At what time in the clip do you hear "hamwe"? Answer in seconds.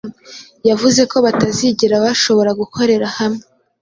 3.17-3.43